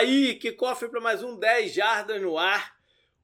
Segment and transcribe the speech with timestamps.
[0.00, 2.74] aí, que cofre para mais um 10 jardas no ar.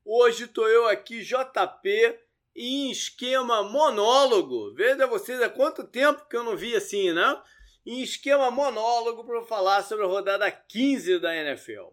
[0.05, 2.19] Hoje tô eu aqui, JP,
[2.55, 4.75] em esquema monólogo.
[4.75, 7.43] Veja vocês, há quanto tempo que eu não vi assim, né?
[7.87, 11.87] Em esquema monólogo para falar sobre a rodada 15 da NFL.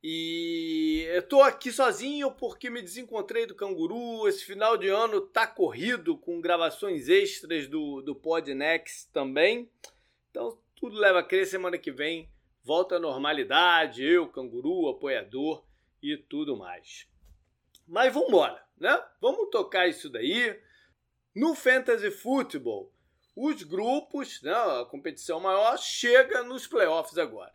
[0.00, 4.28] E eu tô aqui sozinho porque me desencontrei do canguru.
[4.28, 9.68] Esse final de ano tá corrido com gravações extras do, do Podnext também.
[10.30, 12.32] Então tudo leva a crer semana que vem
[12.64, 15.64] volta à normalidade, eu, canguru, apoiador
[16.02, 17.06] e tudo mais.
[17.86, 19.00] Mas vamos embora, né?
[19.20, 20.58] Vamos tocar isso daí.
[21.34, 22.90] No Fantasy Football,
[23.36, 27.52] os grupos, né, a competição maior, chega nos playoffs agora.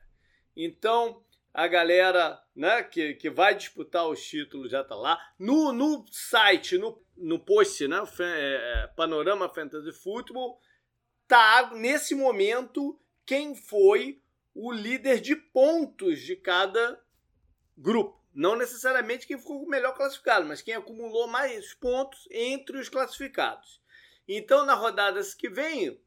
[0.56, 1.24] Então,
[1.54, 5.18] a galera né, que, que vai disputar os títulos já está lá.
[5.40, 10.60] No, no site, no, no post, né, é, é, Panorama Fantasy Football,
[11.28, 14.22] tá nesse momento quem foi
[14.54, 17.02] o líder de pontos de cada
[17.78, 18.20] grupo.
[18.34, 23.82] Não necessariamente quem ficou melhor classificado, mas quem acumulou mais pontos entre os classificados.
[24.28, 26.00] Então, na rodadas que vem,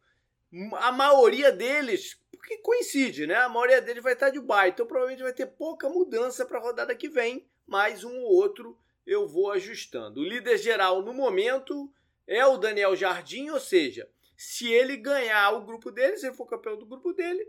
[0.75, 3.37] a maioria deles, porque coincide, né?
[3.37, 4.75] A maioria deles vai estar de baixo.
[4.75, 8.79] Então, provavelmente vai ter pouca mudança para a rodada que vem, mais um ou outro
[9.07, 10.21] eu vou ajustando.
[10.21, 11.93] O líder geral no momento
[12.27, 16.47] é o Daniel Jardim, ou seja, se ele ganhar o grupo dele, se ele for
[16.47, 17.47] campeão do grupo dele,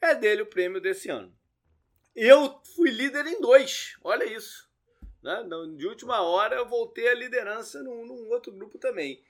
[0.00, 1.34] é dele o prêmio desse ano.
[2.14, 4.68] Eu fui líder em dois, olha isso.
[5.22, 5.44] Né?
[5.76, 9.22] De última hora eu voltei à liderança num, num outro grupo também.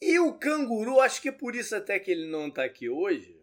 [0.00, 3.38] E o canguru, acho que é por isso até que ele não está aqui hoje,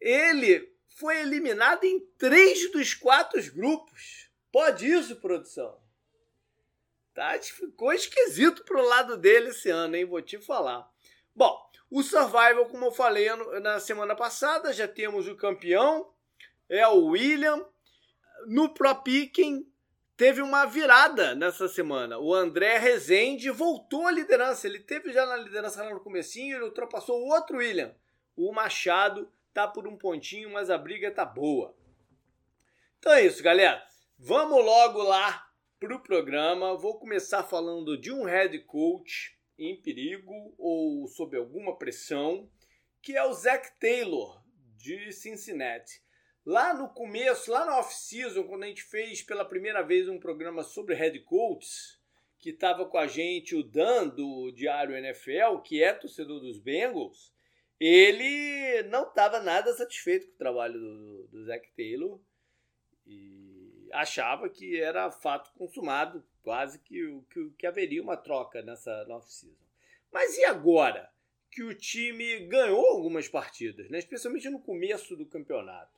[0.00, 4.30] ele foi eliminado em três dos quatro grupos.
[4.52, 5.82] Pode isso, produção?
[7.12, 10.04] Tá, ficou esquisito pro lado dele esse ano, hein?
[10.04, 10.88] Vou te falar.
[11.34, 11.63] Bom,
[11.94, 13.28] o Survival, como eu falei
[13.62, 16.12] na semana passada, já temos o campeão,
[16.68, 17.64] é o William.
[18.48, 19.64] No Pro Picking,
[20.16, 22.18] teve uma virada nessa semana.
[22.18, 24.66] O André Rezende voltou à liderança.
[24.66, 27.94] Ele teve já na liderança lá no comecinho, ele ultrapassou o outro William.
[28.34, 31.76] O Machado tá por um pontinho, mas a briga tá boa.
[32.98, 33.80] Então é isso, galera.
[34.18, 36.76] Vamos logo lá pro programa.
[36.76, 42.50] Vou começar falando de um head coach em perigo ou sob alguma pressão,
[43.00, 44.42] que é o Zach Taylor,
[44.76, 46.02] de Cincinnati.
[46.44, 50.62] Lá no começo, lá na off-season, quando a gente fez pela primeira vez um programa
[50.62, 51.98] sobre head coaches,
[52.38, 57.32] que estava com a gente o Dan do Diário NFL, que é torcedor dos Bengals,
[57.80, 62.20] ele não estava nada satisfeito com o trabalho do, do Zach Taylor
[63.06, 69.56] e achava que era fato consumado quase que, que, que haveria uma troca nessa off-season.
[70.12, 71.10] Mas e agora
[71.50, 73.98] que o time ganhou algumas partidas, né?
[73.98, 75.92] especialmente no começo do campeonato?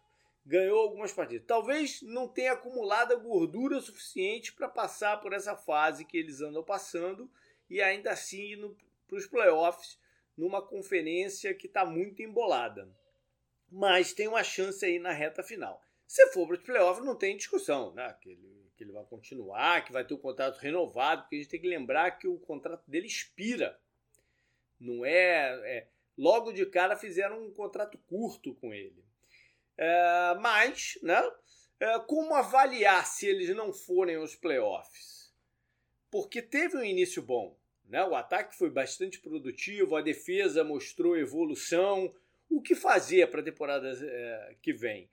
[0.44, 1.46] Ganhou algumas partidas.
[1.46, 6.62] Talvez não tenha acumulado a gordura suficiente para passar por essa fase que eles andam
[6.62, 7.28] passando
[7.68, 8.76] e ainda assim ir
[9.08, 9.98] para os playoffs
[10.36, 12.88] numa conferência que está muito embolada.
[13.68, 15.82] Mas tem uma chance aí na reta final.
[16.06, 17.92] Se for para os playoffs, não tem discussão.
[17.92, 18.16] Né?
[18.20, 21.50] Que ele que ele vai continuar, que vai ter o contrato renovado, porque a gente
[21.50, 23.78] tem que lembrar que o contrato dele expira.
[24.78, 29.04] Não é, é logo de cara fizeram um contrato curto com ele.
[29.76, 31.22] É, mas, né?
[31.78, 35.34] É, como avaliar se eles não forem aos playoffs?
[36.10, 37.58] Porque teve um início bom.
[37.84, 38.02] Né?
[38.04, 42.14] O ataque foi bastante produtivo, a defesa mostrou evolução.
[42.48, 45.10] O que fazer para a temporada é, que vem?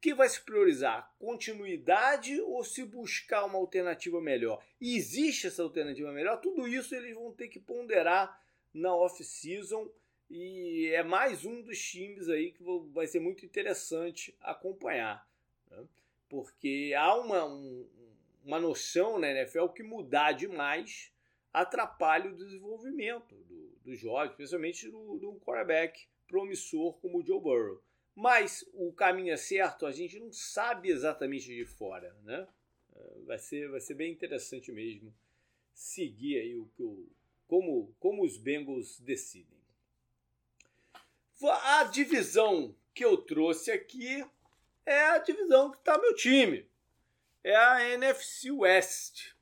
[0.00, 1.12] Que vai se priorizar?
[1.18, 4.62] Continuidade ou se buscar uma alternativa melhor?
[4.80, 6.40] E existe essa alternativa melhor?
[6.40, 8.40] Tudo isso eles vão ter que ponderar
[8.72, 9.90] na off-season
[10.30, 15.26] e é mais um dos times aí que vai ser muito interessante acompanhar.
[15.70, 15.84] Né?
[16.28, 17.88] Porque há uma, um,
[18.44, 21.12] uma noção na NFL que mudar demais
[21.52, 27.82] atrapalha o desenvolvimento do, dos jovens, especialmente do, do quarterback promissor como o Joe Burrow.
[28.20, 32.48] Mas o caminho é certo, a gente não sabe exatamente de fora, né?
[32.96, 35.14] É, vai ser, vai ser bem interessante mesmo
[35.72, 37.08] seguir aí o o,
[37.46, 39.56] como, como os Bengals decidem.
[41.40, 44.26] A divisão que eu trouxe aqui
[44.84, 46.68] é a divisão que está meu time.
[47.44, 49.32] É a NFC West.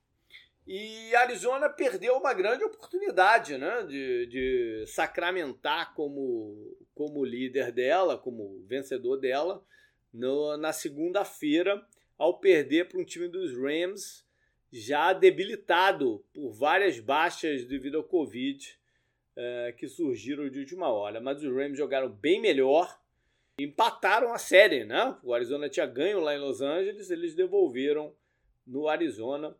[0.66, 8.64] E Arizona perdeu uma grande oportunidade né, de, de sacramentar como, como líder dela, como
[8.66, 9.62] vencedor dela,
[10.10, 14.26] no, na segunda-feira, ao perder para um time dos Rams
[14.72, 18.78] já debilitado por várias baixas devido ao Covid
[19.36, 21.20] é, que surgiram de última hora.
[21.20, 22.98] Mas os Rams jogaram bem melhor
[23.58, 25.16] empataram a série, né?
[25.22, 28.14] O Arizona tinha ganho lá em Los Angeles, eles devolveram
[28.66, 29.54] no Arizona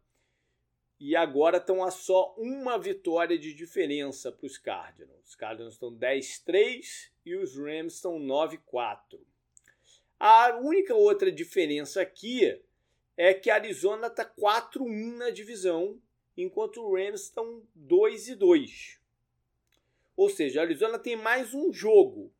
[0.98, 5.28] e agora estão a só uma vitória de diferença para os Cardinals.
[5.28, 9.20] Os Cardinals estão 10-3 e os Rams estão 9-4.
[10.19, 12.60] A única outra diferença aqui
[13.16, 16.00] é que a Arizona está 4-1 na divisão,
[16.37, 18.99] enquanto os Rams estão 2-2.
[20.16, 22.32] Ou seja, a Arizona tem mais um jogo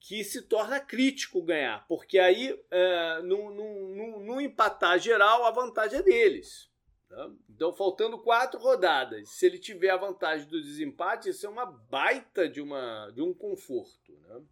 [0.00, 5.50] que se torna crítico ganhar, porque aí é, no, no, no, no empatar geral a
[5.50, 6.68] vantagem é deles.
[7.08, 7.30] Tá?
[7.48, 12.48] Então, faltando quatro rodadas, se ele tiver a vantagem do desempate, isso é uma baita
[12.48, 14.12] de, uma, de um conforto.
[14.12, 14.42] Né?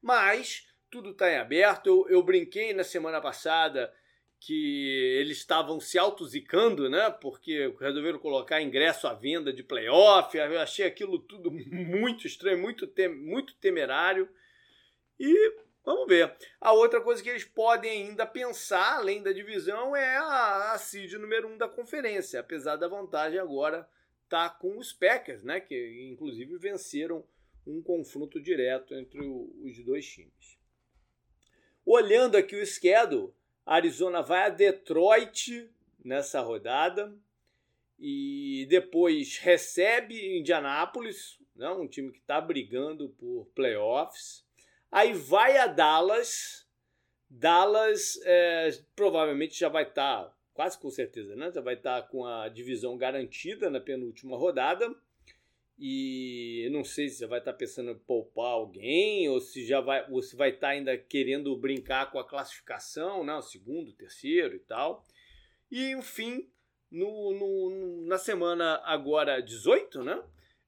[0.00, 1.86] Mas tudo está em aberto.
[1.86, 3.92] Eu, eu, brinquei na semana passada
[4.40, 7.10] que eles estavam se autozicando, né?
[7.10, 10.36] Porque resolveram colocar ingresso à venda de playoff.
[10.36, 14.28] Eu achei aquilo tudo muito estranho, muito, tem, muito temerário.
[15.18, 15.56] E
[15.88, 16.36] Vamos ver.
[16.60, 21.14] A outra coisa que eles podem ainda pensar, além da divisão, é a, a seed
[21.14, 23.88] número 1 um da conferência, apesar da vantagem agora
[24.28, 27.24] tá com os Packers, né, que inclusive venceram
[27.66, 30.58] um confronto direto entre o, os dois times.
[31.86, 33.32] Olhando aqui o schedule,
[33.64, 35.70] Arizona vai a Detroit
[36.04, 37.16] nessa rodada
[37.98, 44.46] e depois recebe Indianápolis, né, um time que está brigando por playoffs.
[44.90, 46.66] Aí vai a Dallas.
[47.28, 51.52] Dallas é, provavelmente já vai estar, tá, quase com certeza, né?
[51.52, 54.94] Já vai estar tá com a divisão garantida na penúltima rodada.
[55.78, 59.80] E não sei se já vai estar tá pensando em poupar alguém ou se já
[59.80, 63.34] vai, ou se vai estar tá ainda querendo brincar com a classificação, né?
[63.34, 65.04] O segundo, terceiro e tal.
[65.70, 66.50] E enfim,
[66.90, 70.22] no, no, na semana agora 18, né?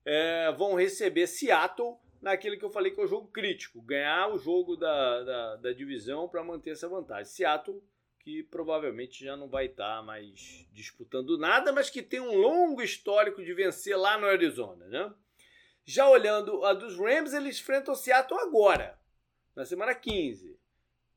[0.05, 4.38] É, vão receber Seattle naquilo que eu falei que é o jogo crítico, ganhar o
[4.38, 7.25] jogo da, da, da divisão para manter essa vantagem.
[7.25, 7.82] Seattle,
[8.20, 12.82] que provavelmente já não vai estar tá mais disputando nada, mas que tem um longo
[12.82, 15.12] histórico de vencer lá no Arizona, né?
[15.84, 18.99] Já olhando a dos Rams, eles enfrentam o Seattle agora,
[19.56, 20.58] na semana 15,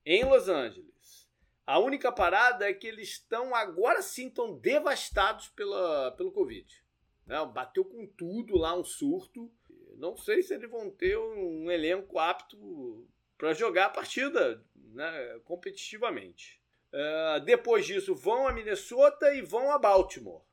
[0.05, 1.29] em Los Angeles.
[1.65, 6.83] A única parada é que eles estão agora sim estão devastados pela, pelo Covid.
[7.25, 7.45] Né?
[7.45, 9.51] Bateu com tudo lá um surto
[9.97, 13.07] não sei se eles vão ter um elenco apto
[13.37, 16.61] para jogar a partida né, competitivamente.
[16.93, 20.43] Uh, depois disso, vão a Minnesota e vão a Baltimore.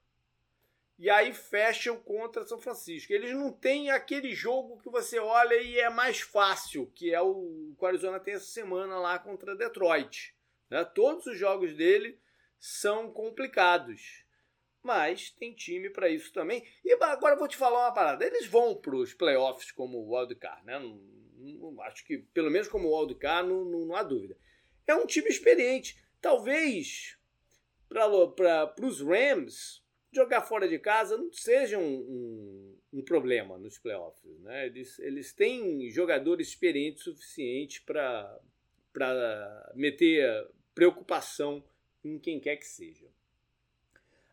[0.99, 3.13] E aí fecham contra São Francisco.
[3.13, 7.73] Eles não têm aquele jogo que você olha e é mais fácil, que é o
[7.79, 10.35] que o Arizona tem essa semana lá contra Detroit.
[10.69, 10.85] Né?
[10.85, 12.19] Todos os jogos dele
[12.59, 14.25] são complicados
[14.83, 16.65] mas tem time para isso também.
[16.85, 18.25] E agora vou te falar uma parada.
[18.25, 20.81] Eles vão para os playoffs como wildcard, né?
[21.83, 24.37] Acho que pelo menos como wildcard não, não, não há dúvida.
[24.87, 26.03] É um time experiente.
[26.21, 27.19] Talvez
[27.89, 29.83] para os Rams
[30.13, 34.39] jogar fora de casa não seja um, um, um problema nos playoffs.
[34.41, 34.67] Né?
[34.67, 38.41] Eles, eles têm jogadores experientes suficientes para
[39.75, 41.65] meter preocupação
[42.05, 43.07] em quem quer que seja.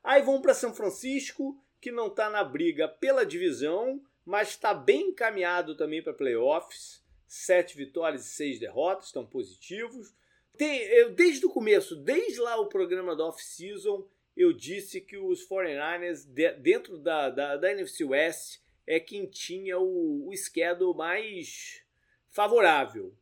[0.07, 5.09] Aí vão para São Francisco, que não está na briga pela divisão, mas está bem
[5.09, 7.04] encaminhado também para playoffs.
[7.27, 10.15] Sete vitórias e seis derrotas, estão positivos.
[10.56, 15.45] Tem, eu, desde o começo, desde lá o programa da off-season, eu disse que os
[15.45, 21.83] 49ers, de, dentro da, da, da, NFC West, é quem tinha o, o schedule mais
[22.30, 23.14] favorável.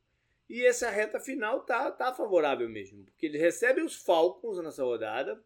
[0.48, 5.44] E essa reta final tá, tá favorável mesmo, porque eles recebem os Falcons nessa rodada,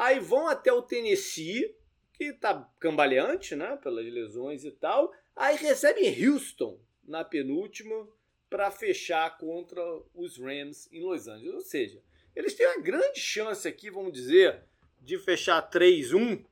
[0.00, 1.76] Aí vão até o Tennessee,
[2.14, 3.76] que tá cambaleante, né?
[3.76, 5.12] Pelas lesões e tal.
[5.36, 8.08] Aí recebem Houston na penúltima
[8.48, 9.82] para fechar contra
[10.14, 11.52] os Rams em Los Angeles.
[11.52, 12.02] Ou seja,
[12.34, 14.64] eles têm uma grande chance aqui, vamos dizer,
[14.98, 16.46] de fechar 3-1,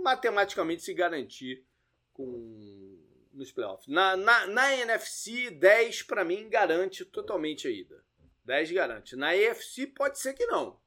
[0.00, 1.66] matematicamente se garantir
[2.12, 2.96] com
[3.32, 3.88] nos playoffs.
[3.88, 8.04] Na, na, na NFC, 10 para mim garante totalmente a ida.
[8.44, 9.16] 10 garante.
[9.16, 10.80] Na EFC pode ser que não.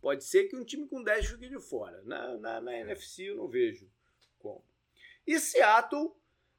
[0.00, 2.00] Pode ser que um time com 10 fique de fora.
[2.04, 3.90] Na, na, na NFC eu não vejo
[4.38, 4.64] como.
[5.26, 6.12] E Seattle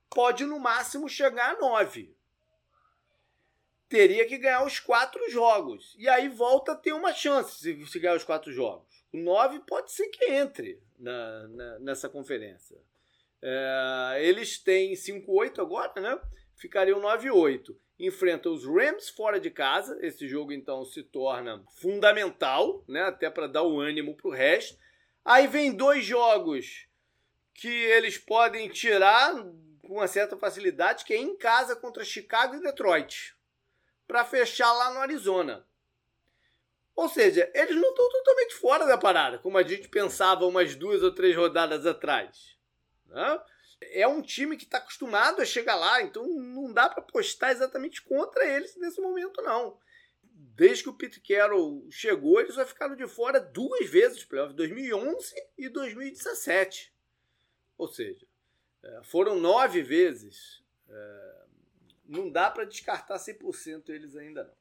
[0.10, 2.15] pode no máximo chegar a 9.
[3.88, 5.96] Teria que ganhar os quatro jogos.
[5.98, 9.03] E aí volta a ter uma chance se, se ganhar os quatro jogos.
[9.12, 12.77] O 9 pode ser que entre na, na nessa conferência.
[13.41, 16.19] É, eles têm 5-8 agora, né?
[16.55, 19.97] Ficariam 9-8 enfrenta os Rams fora de casa.
[20.01, 23.03] Esse jogo então se torna fundamental, né?
[23.03, 24.79] Até para dar o ânimo para o resto.
[25.25, 26.87] Aí vem dois jogos
[27.53, 29.33] que eles podem tirar
[29.81, 33.35] com uma certa facilidade, que é em casa contra Chicago e Detroit.
[34.07, 35.67] para fechar lá no Arizona.
[36.95, 41.03] Ou seja, eles não estão totalmente fora da parada, como a gente pensava umas duas
[41.03, 42.57] ou três rodadas atrás.
[43.05, 43.41] Né?
[43.81, 48.01] É um time que está acostumado a chegar lá, então não dá para postar exatamente
[48.01, 49.79] contra eles nesse momento, não.
[50.21, 54.55] Desde que o Pete Carroll chegou, eles só ficaram de fora duas vezes dos playoffs,
[54.55, 56.93] 2011 e 2017.
[57.77, 58.27] Ou seja,
[58.83, 60.62] é, foram nove vezes.
[60.89, 61.45] É,
[62.05, 64.59] não dá para descartar 100% eles ainda não.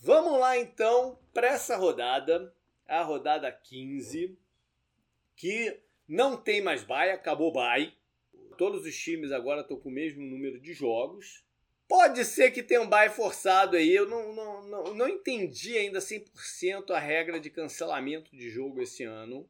[0.00, 2.54] Vamos lá então para essa rodada,
[2.86, 4.38] a rodada 15,
[5.36, 7.90] que não tem mais bye, acabou bye.
[8.58, 11.42] Todos os times agora estão com o mesmo número de jogos.
[11.88, 13.90] Pode ser que tenha um bye forçado aí.
[13.90, 19.04] Eu não, não, não, não entendi ainda 100% a regra de cancelamento de jogo esse
[19.04, 19.48] ano.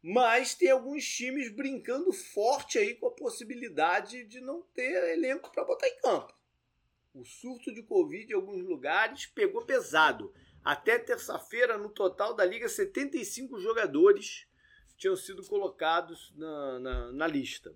[0.00, 5.64] Mas tem alguns times brincando forte aí com a possibilidade de não ter elenco para
[5.64, 6.32] botar em campo.
[7.12, 10.32] O surto de Covid em alguns lugares pegou pesado.
[10.64, 14.46] Até terça-feira, no total da liga, 75 jogadores
[14.96, 17.74] tinham sido colocados na, na, na, lista.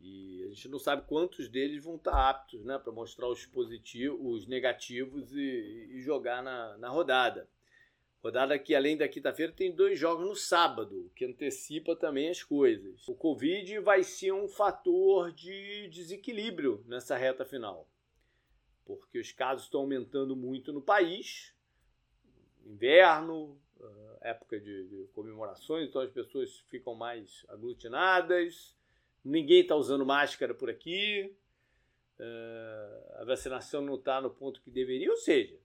[0.00, 4.42] E a gente não sabe quantos deles vão estar aptos né, para mostrar os positivos,
[4.42, 7.48] os negativos e, e jogar na, na rodada.
[8.22, 13.06] Rodada que, além da quinta-feira, tem dois jogos no sábado, que antecipa também as coisas.
[13.08, 17.88] O Covid vai ser um fator de desequilíbrio nessa reta final
[18.84, 21.54] porque os casos estão aumentando muito no país.
[22.64, 28.76] Inverno, ah, época de, de comemorações, então as pessoas ficam mais aglutinadas.
[29.24, 31.36] Ninguém está usando máscara por aqui.
[32.18, 35.58] Uh, a vacinação não está no ponto que deveria, ou seja,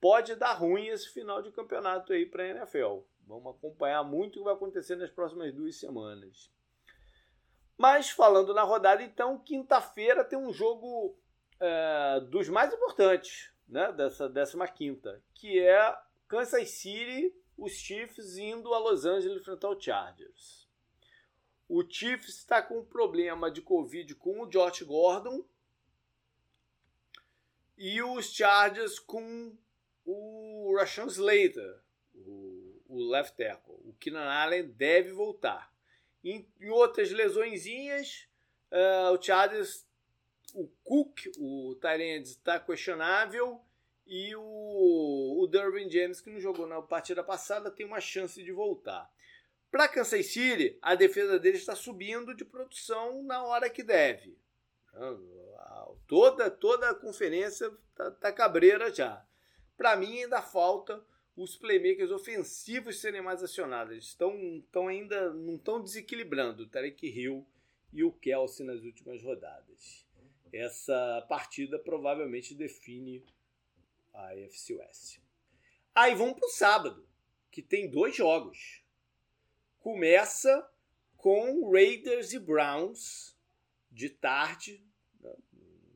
[0.00, 3.00] pode dar ruim esse final de campeonato aí para a NFL.
[3.26, 6.50] Vamos acompanhar muito o que vai acontecer nas próximas duas semanas.
[7.76, 11.16] Mas falando na rodada, então, quinta-feira tem um jogo
[11.58, 15.00] é, dos mais importantes né, dessa 15,
[15.34, 20.68] que é Kansas City, os Chiefs indo a Los Angeles enfrentar o Chargers.
[21.68, 25.44] O Chiefs está com um problema de Covid com o Josh Gordon
[27.78, 29.56] e os Chargers com
[30.04, 31.80] o Rashawn Slater,
[32.14, 33.74] o, o left tackle.
[33.84, 35.72] O Keenan Allen deve voltar.
[36.24, 38.28] Em, em outras lesõezinhas,
[38.70, 39.86] uh, o Chargers
[40.54, 43.60] o Cook, o Tyrande, está questionável.
[44.14, 48.52] E o, o Derwin James, que não jogou na partida passada, tem uma chance de
[48.52, 49.10] voltar.
[49.70, 54.36] Para Kansas City, a defesa dele está subindo de produção na hora que deve.
[56.06, 59.26] Toda, toda a conferência está tá cabreira já.
[59.78, 61.02] Para mim, ainda falta
[61.34, 63.92] os playmakers ofensivos serem mais acionados.
[63.92, 67.46] Eles estão, estão ainda não estão desequilibrando o Tarek Hill
[67.94, 70.04] e o Kelsey nas últimas rodadas
[70.52, 73.24] essa partida provavelmente define
[74.12, 75.18] a AFC West.
[75.94, 77.06] Aí vamos para o sábado,
[77.50, 78.82] que tem dois jogos.
[79.78, 80.68] Começa
[81.16, 83.36] com Raiders e Browns
[83.90, 84.84] de tarde,
[85.20, 85.34] né,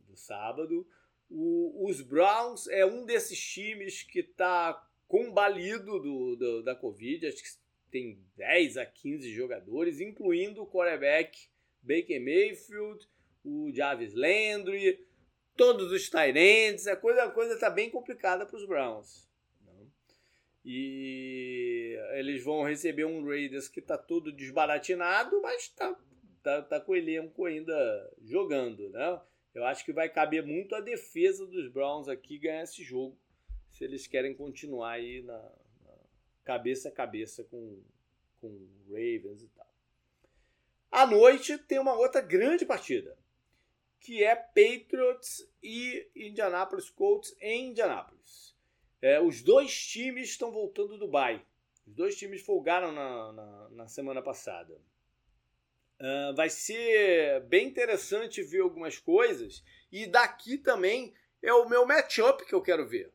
[0.06, 0.86] do sábado.
[1.28, 7.42] O, os Browns é um desses times que está combalido do, do, da Covid, acho
[7.42, 7.50] que
[7.90, 11.48] tem 10 a 15 jogadores, incluindo o quarterback
[11.82, 13.08] Baker Mayfield
[13.46, 15.05] o Jarvis Landry,
[15.56, 19.28] todos os Tyrants, a coisa a coisa está bem complicada para os Browns.
[19.64, 19.86] Né?
[20.64, 25.96] E eles vão receber um Raiders que está todo desbaratinado, mas está
[26.42, 28.88] tá, tá com o elenco ainda jogando.
[28.90, 29.20] Né?
[29.54, 33.18] Eu acho que vai caber muito a defesa dos Browns aqui ganhar esse jogo,
[33.70, 35.94] se eles querem continuar aí na, na
[36.44, 37.82] cabeça a cabeça com,
[38.40, 39.66] com Ravens e tal.
[40.90, 43.16] À noite tem uma outra grande partida
[44.00, 48.56] que é Patriots e Indianapolis Colts em Indianapolis.
[49.00, 51.44] É, os dois times estão voltando do bye.
[51.86, 54.74] Os dois times folgaram na, na, na semana passada.
[55.98, 59.62] Uh, vai ser bem interessante ver algumas coisas.
[59.90, 63.12] E daqui também é o meu matchup que eu quero ver.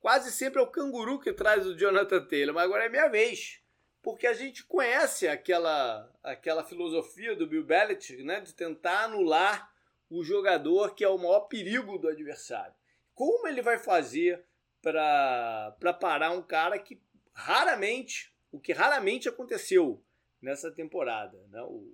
[0.00, 3.60] Quase sempre é o canguru que traz o Jonathan Taylor, mas agora é minha vez.
[4.02, 9.71] Porque a gente conhece aquela, aquela filosofia do Bill Belichick né, de tentar anular
[10.12, 12.74] o jogador que é o maior perigo do adversário.
[13.14, 14.44] Como ele vai fazer
[14.82, 17.00] para parar um cara que
[17.32, 20.04] raramente, o que raramente aconteceu
[20.40, 21.62] nessa temporada, né?
[21.62, 21.88] o,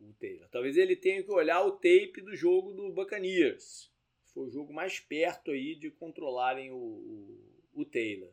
[0.00, 0.48] o Taylor.
[0.48, 3.92] Talvez ele tenha que olhar o tape do jogo do Buccaneers.
[4.32, 8.32] Foi o jogo mais perto aí de controlarem o, o, o Taylor.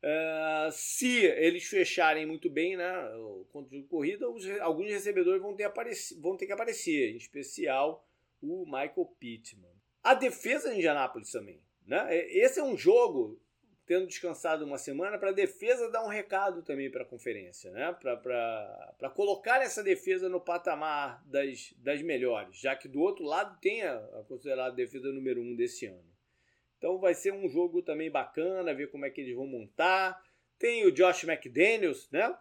[0.00, 5.54] Uh, se eles fecharem muito bem né, o controle de corrida, os, alguns recebedores vão
[5.54, 5.70] ter,
[6.20, 8.07] vão ter que aparecer, em especial
[8.40, 9.72] o Michael Pittman.
[10.02, 11.60] A defesa de Indianápolis também.
[11.86, 12.16] Né?
[12.28, 13.40] Esse é um jogo,
[13.86, 17.92] tendo descansado uma semana, para a defesa dar um recado também para a conferência, né?
[17.92, 23.82] para colocar essa defesa no patamar das, das melhores, já que do outro lado tem
[23.82, 26.18] a, a considerada defesa número um desse ano.
[26.78, 30.22] Então vai ser um jogo também bacana, ver como é que eles vão montar.
[30.58, 32.36] Tem o Josh McDaniels, né?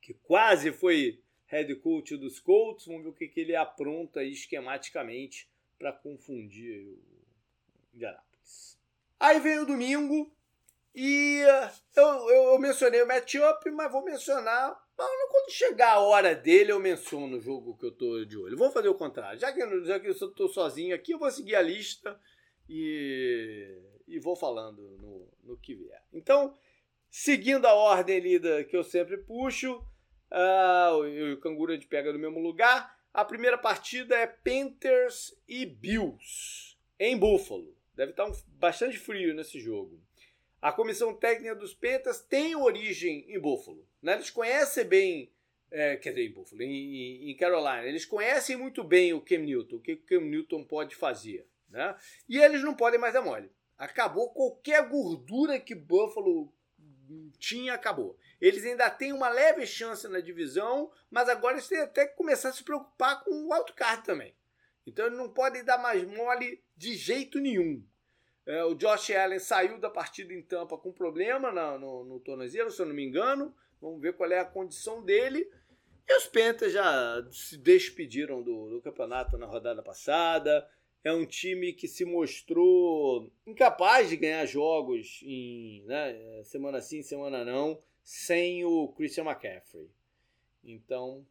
[0.00, 2.86] Que quase foi head coach dos Colts.
[2.86, 5.48] Vamos ver o que, que ele apronta esquematicamente
[5.78, 6.98] para confundir o
[7.94, 8.78] Indianapolis.
[9.18, 10.32] Aí vem o domingo
[10.94, 14.76] e uh, eu, eu, eu mencionei o matchup, mas vou mencionar.
[14.96, 18.56] Quando chegar a hora dele, eu menciono o jogo que eu tô de olho.
[18.56, 19.38] Vou fazer o contrário.
[19.38, 22.18] Já que, já que eu estou sozinho aqui, eu vou seguir a lista
[22.66, 26.02] e, e vou falando no, no que vier.
[26.12, 26.54] Então,
[27.10, 29.84] seguindo a ordem ali da, que eu sempre puxo,
[30.32, 32.96] uh, o, Canguru a gente pega no mesmo lugar.
[33.12, 37.74] A primeira partida é Panthers e Bills, em Buffalo.
[37.94, 40.00] Deve estar um, bastante frio nesse jogo.
[40.60, 43.86] A comissão técnica dos Panthers tem origem em Buffalo.
[44.02, 44.14] Né?
[44.14, 45.32] Eles conhecem bem,
[45.70, 47.86] é, quer dizer, em Buffalo, em, em, Carolina.
[47.86, 51.46] Eles conhecem muito bem o Cam Newton, o que o Cam Newton pode fazer.
[51.70, 51.96] Né?
[52.28, 53.50] E eles não podem mais dar mole.
[53.78, 56.52] Acabou qualquer gordura que Buffalo
[57.38, 58.16] tinha, acabou.
[58.40, 62.50] Eles ainda têm uma leve chance na divisão, mas agora eles têm até que começar
[62.50, 64.34] a se preocupar com o wildcard também.
[64.86, 67.84] Então não podem dar mais mole de jeito nenhum.
[68.44, 72.70] É, o Josh Allen saiu da partida em Tampa com problema no, no, no tornozelo,
[72.70, 73.54] se eu não me engano.
[73.80, 75.50] Vamos ver qual é a condição dele.
[76.08, 80.68] E os Panthers já se despediram do, do campeonato na rodada passada
[81.06, 87.44] é um time que se mostrou incapaz de ganhar jogos em né, semana sim, semana
[87.44, 89.88] não, sem o Christian McCaffrey.
[90.64, 91.24] Então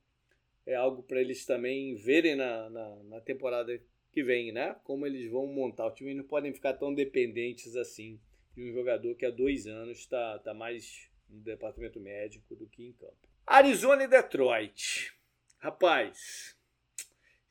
[0.65, 3.77] é algo para eles também verem na, na, na, temporada
[4.13, 4.77] que vem, né?
[4.85, 6.11] Como eles vão montar o time.
[6.11, 8.17] Eles não podem ficar tão dependentes assim
[8.55, 12.81] de um jogador que há dois anos está tá mais no departamento médico do que
[12.81, 13.27] em campo.
[13.45, 15.13] Arizona e Detroit.
[15.57, 16.55] Rapaz,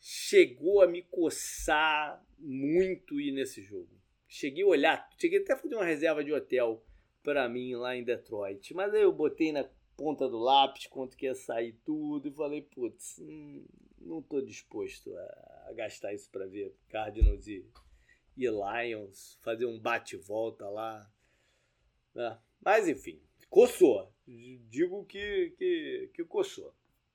[0.07, 3.89] chegou a me coçar muito ir nesse jogo.
[4.29, 6.85] Cheguei a olhar, cheguei até a fazer uma reserva de hotel
[7.23, 8.75] para mim lá em Detroit.
[8.75, 12.61] Mas aí eu botei na ponta do lápis quanto que ia sair tudo e falei,
[12.61, 13.65] putz, hum,
[13.99, 17.65] não estou disposto a, gastar isso para ver Cardinals e,
[18.37, 21.11] e Lions, fazer um bate-volta lá.
[22.15, 22.39] Né?
[22.61, 24.13] Mas enfim, coçou.
[24.27, 26.75] Digo que, que, que coçou.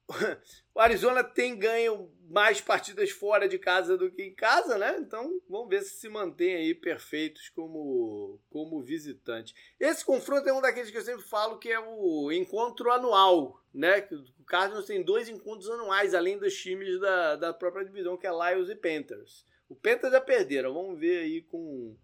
[0.73, 4.97] o Arizona tem ganho mais partidas fora de casa do que em casa, né?
[4.99, 9.53] Então vamos ver se se mantém aí perfeitos como, como visitante.
[9.79, 14.07] Esse confronto é um daqueles que eu sempre falo que é o encontro anual, né?
[14.39, 18.31] O Cardinals tem dois encontros anuais, além dos times da, da própria divisão, que é
[18.31, 19.45] Lions e Panthers.
[19.67, 21.95] O Panthers já perderam, vamos ver aí com,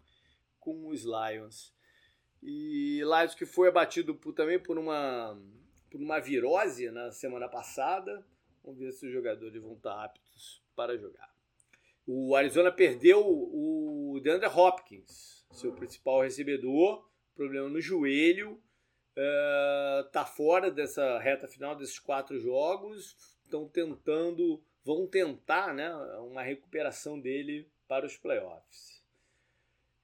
[0.60, 1.74] com os Lions.
[2.42, 5.36] E Lions que foi abatido por, também por uma
[5.96, 8.22] por uma virose na semana passada.
[8.62, 11.34] Vamos ver se os jogadores vão estar aptos para jogar.
[12.06, 18.60] O Arizona perdeu o DeAndre Hopkins, seu principal recebedor, problema no joelho,
[19.16, 23.16] uh, tá fora dessa reta final desses quatro jogos.
[23.42, 29.02] Estão tentando, vão tentar, né, uma recuperação dele para os playoffs.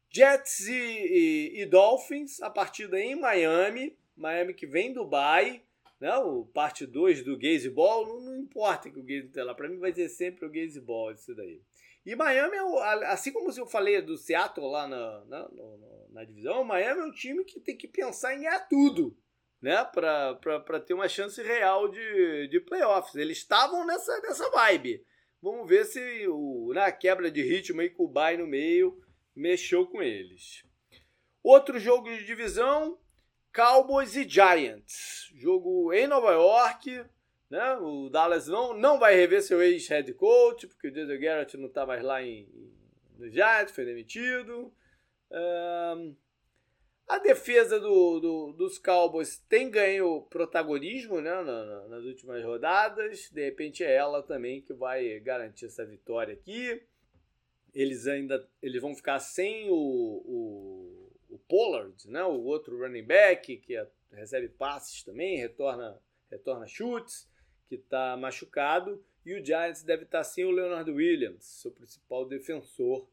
[0.08, 5.62] Jets e, e, e Dolphins, a partida em Miami, Miami que vem do Dubai,
[6.02, 9.68] né, o parte 2 do Gazeball, não, não importa que o Gaze esteja lá, para
[9.68, 11.62] mim vai ser sempre o Gazeball isso daí.
[12.04, 15.48] E Miami, é assim como eu falei do Seattle lá na, na,
[16.10, 19.16] na, divisão, Miami é um time que tem que pensar em ganhar tudo,
[19.60, 19.84] né?
[19.84, 23.14] Para ter uma chance real de, de playoffs.
[23.14, 25.06] Eles estavam nessa, nessa vibe.
[25.40, 29.00] Vamos ver se o, na quebra de ritmo aí com o Bay no meio
[29.36, 30.64] mexeu com eles.
[31.44, 32.98] Outro jogo de divisão,
[33.54, 35.30] Cowboys e Giants.
[35.34, 37.04] Jogo em Nova York.
[37.50, 37.74] Né?
[37.76, 41.84] O Dallas não, não vai rever seu ex-head coach, porque o Jason Garrett não está
[41.84, 42.48] mais lá em,
[43.18, 44.72] no Giants, foi demitido.
[45.30, 46.16] Um,
[47.06, 53.28] a defesa do, do, dos Cowboys tem ganho protagonismo né, na, nas últimas rodadas.
[53.30, 56.82] De repente é ela também que vai garantir essa vitória aqui.
[57.74, 60.81] Eles ainda eles vão ficar sem o o
[61.52, 67.28] Pollard, né, o outro running back que é, recebe passes também, retorna, retorna chutes,
[67.68, 69.04] que está machucado.
[69.22, 73.06] E o Giants deve estar tá sem o Leonard Williams, seu principal defensor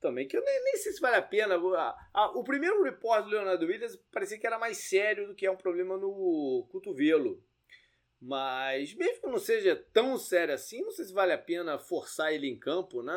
[0.00, 1.56] também, que eu nem, nem sei se vale a pena.
[1.56, 5.56] o primeiro report do Leonardo Williams parecia que era mais sério do que é um
[5.56, 7.42] problema no cotovelo.
[8.20, 12.32] Mas mesmo que não seja tão sério assim, não sei se vale a pena forçar
[12.32, 13.12] ele em campo, né?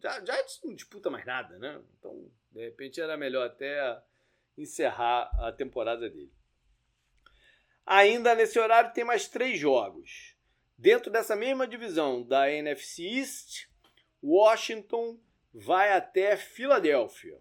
[0.00, 1.82] Já, já não disputa mais nada, né?
[1.98, 4.00] Então De repente era melhor até
[4.56, 6.32] encerrar a temporada dele.
[7.84, 10.36] Ainda nesse horário tem mais três jogos.
[10.76, 13.68] Dentro dessa mesma divisão da NFC East,
[14.22, 15.18] Washington
[15.52, 17.38] vai até Filadélfia.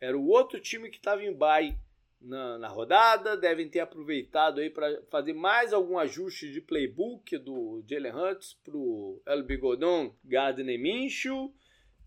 [0.00, 1.78] Era o outro time que estava em bye
[2.20, 7.84] na, na, rodada, devem ter aproveitado aí para fazer mais algum ajuste de playbook do
[7.86, 11.54] Jalen Hurts para o El Bigodon Gardner Minshew.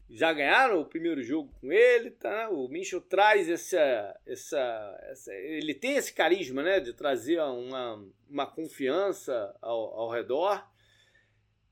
[0.09, 2.49] Já ganharam o primeiro jogo com ele, tá?
[2.49, 8.47] O Minshew traz essa, essa, essa, ele tem esse carisma, né, de trazer uma, uma
[8.47, 10.67] confiança ao, ao redor.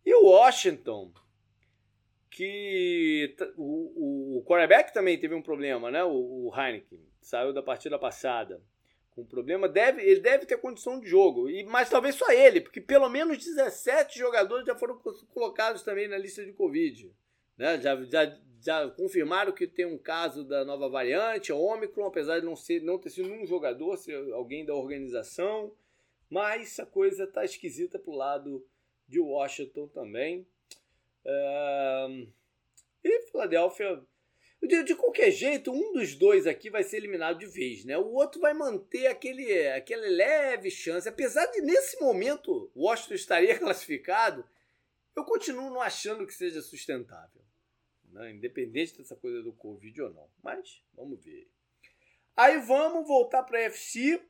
[0.06, 1.12] E o Washington,
[2.30, 6.04] que o, o, quarterback também teve um problema, né?
[6.04, 8.62] O, o Heineken saiu da partida passada
[9.18, 12.80] com problema, deve, ele deve ter condição de jogo, e mas talvez só ele, porque
[12.80, 14.96] pelo menos 17 jogadores já foram
[15.34, 17.12] colocados também na lista de Covid.
[17.58, 17.82] Né?
[17.82, 22.56] Já, já, já confirmaram que tem um caso da nova variante, Omicron, apesar de não,
[22.56, 25.74] ser, não ter sido um jogador, ser alguém da organização,
[26.30, 28.68] mas a coisa está esquisita para o lado
[29.08, 30.46] de Washington também.
[31.26, 32.28] Uh,
[33.04, 34.02] e Filadélfia,
[34.62, 37.98] de, de, qualquer jeito, um dos dois aqui vai ser eliminado de vez, né?
[37.98, 41.08] O outro vai manter aquele, aquele leve chance.
[41.08, 44.46] Apesar de nesse momento Washington estaria classificado,
[45.16, 47.37] eu continuo não achando que seja sustentável.
[48.18, 48.32] Né?
[48.32, 50.30] Independente dessa coisa do Covid ou não.
[50.44, 51.48] Mas vamos ver.
[52.36, 54.22] Aí vamos voltar para a FC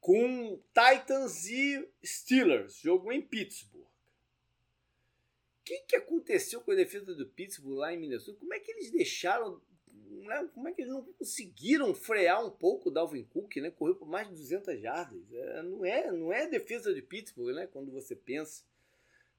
[0.00, 2.76] com Titans e Steelers.
[2.76, 3.82] Jogo em Pittsburgh.
[3.82, 8.38] O que, que aconteceu com a defesa do Pittsburgh lá em Minnesota?
[8.38, 9.62] Como é que eles deixaram.
[9.86, 10.50] Né?
[10.52, 13.70] Como é que eles não conseguiram frear um pouco o Dalvin Cook, né?
[13.70, 15.32] Correu por mais de 200 jardas.
[15.32, 17.68] É, não, é, não é defesa de Pittsburgh, né?
[17.68, 18.64] Quando você pensa.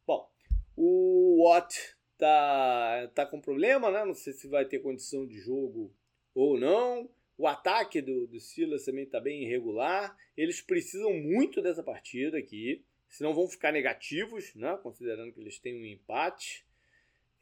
[0.08, 0.30] Bom,
[0.78, 4.06] o Watt tá, tá com problema, né?
[4.06, 5.94] Não sei se vai ter condição de jogo
[6.34, 7.10] ou não.
[7.38, 10.16] O ataque do, do Silas também está bem irregular.
[10.38, 12.84] Eles precisam muito dessa partida aqui
[13.14, 14.76] senão vão ficar negativos, né?
[14.82, 16.66] considerando que eles têm um empate.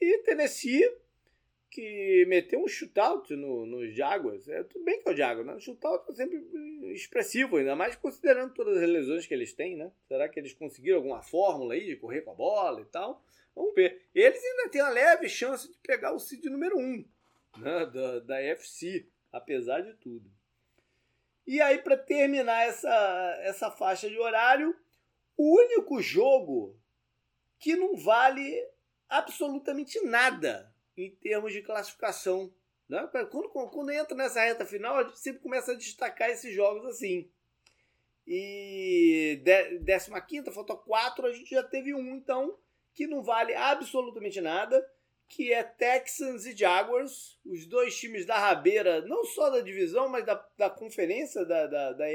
[0.01, 0.83] E Tennessee,
[1.69, 5.53] que meteu um shootout no, no Jaguars, é, tudo bem que é o Jaguars, né?
[5.53, 6.37] o shootout é sempre
[6.93, 9.89] expressivo, ainda mais considerando todas as lesões que eles têm, né?
[10.09, 13.23] Será que eles conseguiram alguma fórmula aí de correr com a bola e tal?
[13.55, 14.07] Vamos ver.
[14.13, 17.09] Eles ainda têm uma leve chance de pegar o seed número 1 um,
[17.57, 17.85] né?
[17.85, 20.31] da, da FC, apesar de tudo.
[21.45, 24.75] E aí, para terminar essa, essa faixa de horário,
[25.37, 26.79] o único jogo
[27.59, 28.67] que não vale
[29.09, 32.53] absolutamente nada em termos de classificação.
[32.87, 33.07] Né?
[33.29, 37.29] Quando, quando entra nessa reta final, a gente sempre começa a destacar esses jogos assim.
[38.25, 39.41] E
[40.27, 42.57] 15, falta 4, a gente já teve um, então,
[42.93, 44.85] que não vale absolutamente nada,
[45.27, 50.25] que é Texans e Jaguars, os dois times da rabeira, não só da divisão, mas
[50.25, 52.05] da, da conferência da, da, da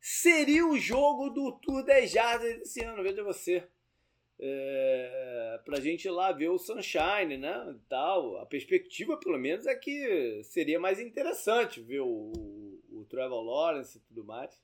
[0.00, 3.66] seria o jogo do Tour 10 Jardas desse ano, veja você.
[4.38, 7.74] É, pra gente ir lá ver o Sunshine, né?
[7.88, 8.36] Tal.
[8.38, 13.96] A perspectiva, pelo menos, é que seria mais interessante ver o, o, o Trevor Lawrence
[13.96, 14.60] e tudo mais.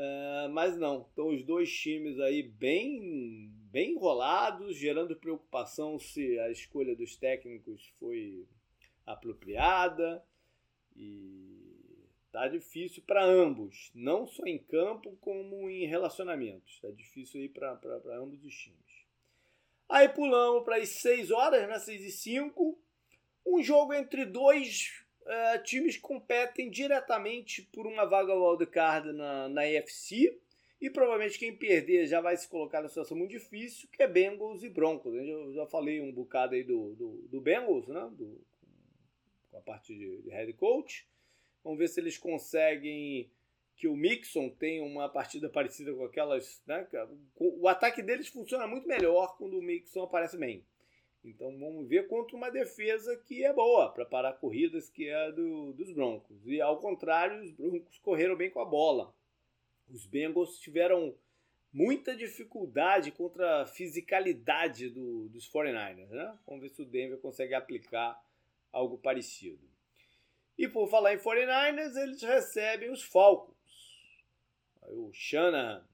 [0.00, 6.50] É, mas não, estão os dois times aí bem, bem enrolados, gerando preocupação se a
[6.50, 8.46] escolha dos técnicos foi
[9.04, 10.24] apropriada.
[10.94, 11.58] E
[12.30, 16.78] Tá difícil para ambos, não só em campo como em relacionamentos.
[16.80, 17.80] Tá difícil aí para
[18.12, 19.06] ambos os times.
[19.88, 21.78] Aí pulamos para as 6 horas, né?
[21.78, 22.78] 6 e 5.
[23.46, 30.40] Um jogo entre dois uh, times competem diretamente por uma vaga wildcard na, na EFC.
[30.80, 34.62] E provavelmente quem perder já vai se colocar numa situação muito difícil, que é Bengals
[34.62, 35.12] e Broncos.
[35.14, 38.08] Eu já falei um bocado aí do, do, do Bengals, né?
[38.12, 38.40] Do,
[39.50, 41.08] com a parte de, de head coach.
[41.64, 43.28] Vamos ver se eles conseguem
[43.76, 46.62] que o Mixon tenha uma partida parecida com aquelas.
[46.64, 46.86] Né?
[47.36, 50.64] O ataque deles funciona muito melhor quando o Mixon aparece bem.
[51.24, 55.30] Então vamos ver contra uma defesa que é boa para parar corridas, que é a
[55.30, 56.46] do, dos Broncos.
[56.46, 59.14] E ao contrário, os Broncos correram bem com a bola.
[59.88, 61.14] Os Bengals tiveram
[61.72, 66.08] muita dificuldade contra a fisicalidade do, dos 49ers.
[66.08, 66.38] Né?
[66.46, 68.22] Vamos ver se o Denver consegue aplicar
[68.72, 69.68] algo parecido.
[70.56, 73.54] E por falar em 49ers, eles recebem os Falcons.
[74.82, 75.86] Aí o Shanahan,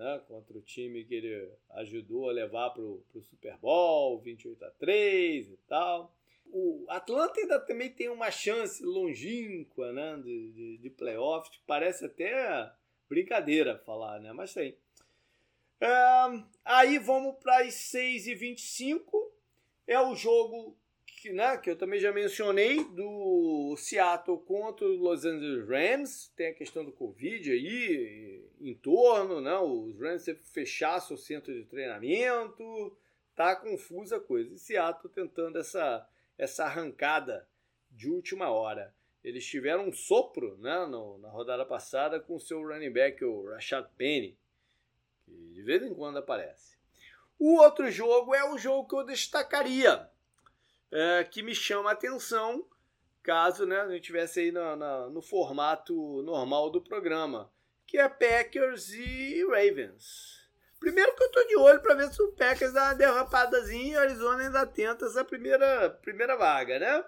[0.00, 4.70] né, contra o time que ele ajudou a levar para o Super Bowl, 28 a
[4.70, 6.16] 3 e tal.
[6.46, 11.60] O Atlanta ainda também tem uma chance longínqua né, de, de, de playoffs.
[11.66, 12.72] Parece até
[13.10, 14.32] brincadeira falar, né?
[14.32, 14.74] Mas tem.
[16.64, 19.32] aí vamos para as 6 e 25
[19.86, 25.26] É o jogo que, né, que eu também já mencionei, do Seattle contra o Los
[25.26, 26.32] Angeles Rams.
[26.34, 28.19] Tem a questão do Covid aí
[28.60, 29.56] em torno, né?
[29.58, 32.96] Os Rams fechar seu centro de treinamento.
[33.34, 34.54] Tá confusa a coisa.
[34.54, 37.48] E Seattle tentando essa, essa arrancada
[37.90, 38.94] de última hora.
[39.22, 43.50] Eles tiveram um sopro né, no, na rodada passada com o seu running back, o
[43.50, 44.38] Rashad Penny,
[45.24, 46.78] que de vez em quando aparece.
[47.38, 50.08] O outro jogo é o jogo que eu destacaria,
[50.90, 52.66] é, que me chama a atenção,
[53.22, 57.50] caso né, a gente estivesse aí no, no, no formato normal do programa,
[57.90, 60.48] que é Packers e Ravens.
[60.78, 63.96] Primeiro que eu tô de olho para ver se o Packers dá uma derrapadazinha e
[63.96, 67.04] o Arizona ainda tenta essa primeira, primeira vaga, né?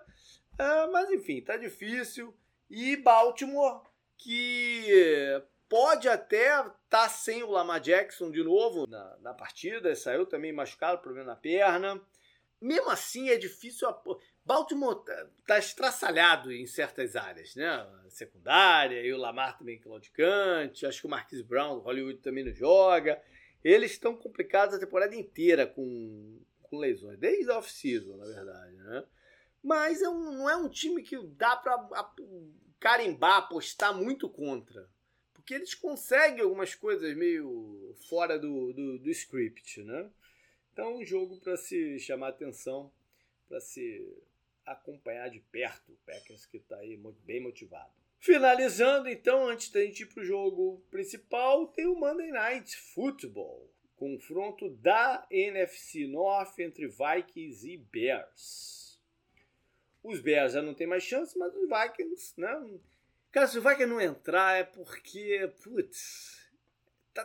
[0.58, 2.36] Ah, mas enfim, tá difícil.
[2.68, 3.82] E Baltimore,
[4.18, 10.26] que pode até estar tá sem o Lamar Jackson de novo na, na partida, saiu
[10.26, 12.00] também machucado, problema na perna.
[12.60, 13.88] Mesmo assim, é difícil.
[14.44, 17.86] Baltimore tá, tá estraçalhado em certas áreas, né?
[18.08, 20.84] Secundária, e o Lamar também claudicante.
[20.84, 23.22] Acho que o Marquis Brown, Hollywood, também não joga.
[23.62, 29.04] Eles estão complicados a temporada inteira com, com lesões, desde a off-season, na verdade, né?
[29.62, 31.88] Mas é um, não é um time que dá para
[32.80, 34.90] carimbar, apostar muito contra.
[35.32, 40.10] Porque eles conseguem algumas coisas meio fora do, do, do script, né?
[40.72, 42.92] Então é um jogo para se chamar atenção,
[43.48, 44.04] para se
[44.64, 47.92] acompanhar de perto o Packers que está aí bem motivado.
[48.18, 53.68] Finalizando, então, antes da gente ir para o jogo principal, tem o Monday Night Football.
[53.96, 59.00] Confronto da NFC North entre Vikings e Bears.
[60.02, 62.78] Os Bears já não tem mais chance, mas os Vikings, né?
[63.30, 66.52] Cara, se o Vikings não entrar é porque, putz,
[67.14, 67.24] tá,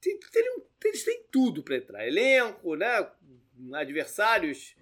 [0.00, 2.06] tem, tem, eles têm tudo para entrar.
[2.06, 3.10] Elenco, né?
[3.74, 4.76] Adversários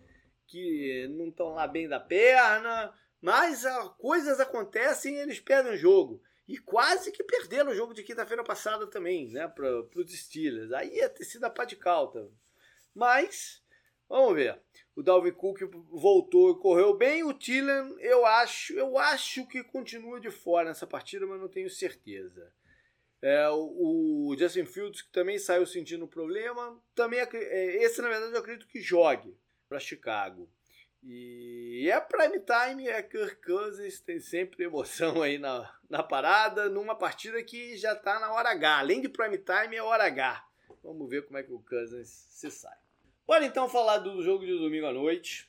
[0.47, 5.77] que não estão lá bem da perna, mas a, coisas acontecem e eles perdem o
[5.77, 6.23] jogo.
[6.47, 9.49] E quase que perderam o jogo de quinta-feira passada também, né?
[9.49, 10.73] Para os Steelers.
[10.73, 12.31] Aí ia ter sido a pá de calta.
[12.95, 13.65] Mas
[14.09, 14.61] Vamos ver.
[14.95, 17.25] O Dalvin Cook voltou e correu bem.
[17.25, 21.69] O Tillen, eu acho, eu acho que continua de fora nessa partida, mas não tenho
[21.69, 22.53] certeza.
[23.21, 28.33] É, o, o Justin Fields, que também saiu sentindo problema, também é, esse na verdade
[28.33, 29.37] eu acredito que jogue
[29.69, 30.49] para Chicago.
[31.03, 36.97] E é prime time, é Kirk Cousins, tem sempre emoção aí na, na parada, numa
[36.97, 38.79] partida que já está na hora H.
[38.79, 40.45] Além de prime time, é hora H.
[40.83, 42.77] Vamos ver como é que o Cousins se sai.
[43.27, 45.49] Bora então falar do jogo de domingo à noite.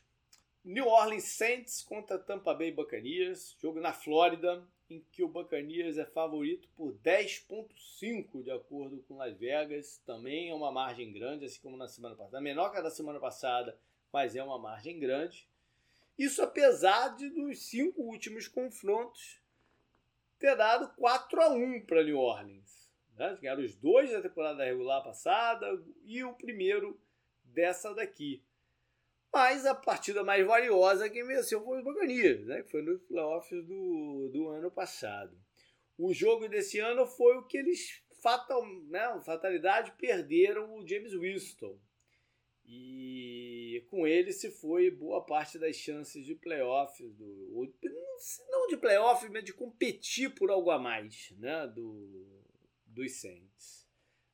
[0.64, 6.06] New Orleans Saints contra Tampa Bay Buccaneers, jogo na Flórida, em que o Buccaneers é
[6.06, 10.02] favorito por 10.5 de acordo com Las Vegas.
[10.06, 12.42] Também é uma margem grande, assim como na semana passada.
[12.42, 13.78] Menor que a da semana passada,
[14.12, 15.48] mas é uma margem grande.
[16.18, 19.40] Isso apesar de dos cinco últimos confrontos
[20.40, 22.92] ter dado 4 a 1 para New Orleans.
[23.16, 23.38] Né?
[23.42, 25.68] Ganharam os dois da temporada regular passada
[26.04, 27.00] e o primeiro
[27.44, 28.44] dessa daqui.
[29.34, 32.64] Mas a partida mais valiosa quem venceu foi os Buccaneers, né?
[32.64, 35.38] que foi nos playoffs do, do ano passado.
[35.98, 41.80] O jogo desse ano foi o que eles, fatal, né, fatalidade, perderam o James Winston.
[42.68, 47.74] E com ele se foi boa parte das chances de playoffs, do,
[48.50, 52.44] não de playoffs, mas de competir por algo a mais né, do,
[52.86, 53.88] dos Saints.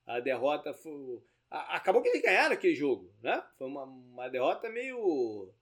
[0.06, 1.22] A derrota foi
[1.54, 3.46] acabou que eles ganharam aquele jogo, né?
[3.58, 5.54] Foi uma, uma derrota meio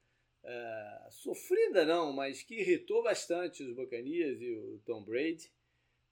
[0.44, 5.52] é, sofrida, não, mas que irritou bastante os Buccaneers e o Tom Brady,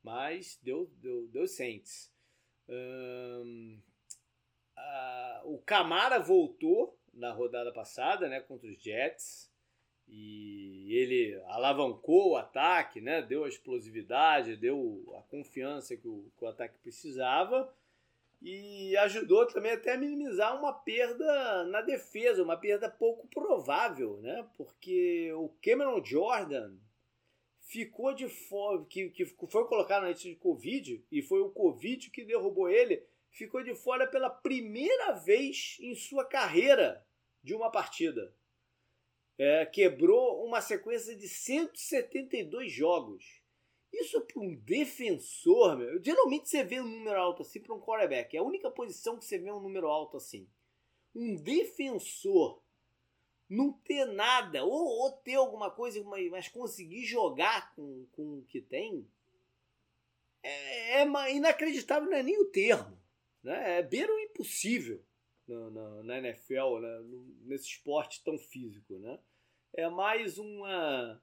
[0.03, 2.13] mas deu, deu, deu Saints.
[2.67, 3.81] Um,
[5.45, 9.49] o Camara voltou na rodada passada, né, contra os Jets,
[10.07, 16.43] e ele alavancou o ataque, né, deu a explosividade, deu a confiança que o, que
[16.43, 17.71] o ataque precisava
[18.41, 24.47] e ajudou também até a minimizar uma perda na defesa, uma perda pouco provável, né?
[24.55, 26.77] Porque o Cameron Jordan
[27.59, 32.09] ficou de fora, que, que foi colocado na lista de Covid, e foi o Covid
[32.09, 37.05] que derrubou ele, ficou de fora pela primeira vez em sua carreira
[37.43, 38.35] de uma partida.
[39.37, 43.41] É, quebrou uma sequência de 172 jogos.
[43.91, 46.03] Isso para um defensor, meu.
[46.03, 48.35] Geralmente você vê um número alto assim para um quarterback.
[48.35, 50.47] É a única posição que você vê um número alto assim.
[51.15, 52.61] Um defensor
[53.49, 58.61] não ter nada, ou, ou ter alguma coisa, mas conseguir jogar com, com o que
[58.61, 59.09] tem,
[60.43, 62.98] é, é inacreditável, não é nem o termo.
[63.43, 63.79] Né?
[63.79, 65.03] É beira o impossível
[65.47, 66.99] na, na, NFL, né?
[67.41, 68.97] nesse esporte tão físico.
[68.99, 69.19] Né?
[69.73, 71.21] é mais uma,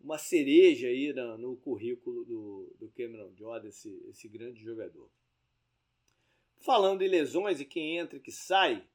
[0.00, 5.10] uma cereja aí no, no currículo do, do Cameron Jordan, esse, esse grande jogador.
[6.58, 8.86] Falando em lesões e quem entra e que sai,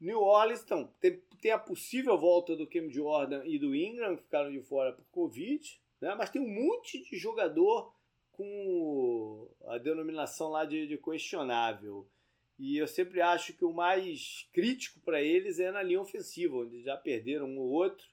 [0.00, 4.22] New Orleans então, tem, tem a possível volta do Cam Jordan e do Ingram, que
[4.22, 6.14] ficaram de fora por Covid, né?
[6.14, 7.92] mas tem um monte de jogador
[8.38, 12.06] com a denominação lá de, de questionável.
[12.56, 16.80] E eu sempre acho que o mais crítico para eles é na linha ofensiva, onde
[16.82, 18.06] já perderam um ou outro